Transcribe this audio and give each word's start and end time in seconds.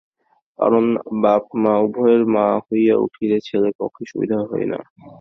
কারণ, 0.59 0.85
বাপ 1.23 1.43
মা 1.63 1.73
উভয়েই 1.85 2.23
মা 2.35 2.45
হইয়া 2.65 2.95
উঠিলে 3.05 3.37
ছেলের 3.47 3.73
পক্ষে 3.79 4.03
সুবিধা 4.11 4.37
হয় 4.49 4.67
না। 4.71 4.79